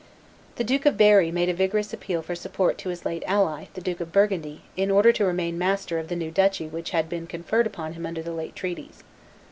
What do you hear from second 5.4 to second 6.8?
master of the new duchy